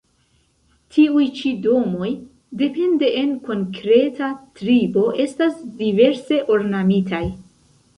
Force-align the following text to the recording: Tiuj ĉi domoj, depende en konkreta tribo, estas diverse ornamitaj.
Tiuj 0.95 1.27
ĉi 1.39 1.51
domoj, 1.65 2.09
depende 2.63 3.11
en 3.21 3.37
konkreta 3.51 4.33
tribo, 4.63 5.09
estas 5.29 5.65
diverse 5.85 6.47
ornamitaj. 6.61 7.27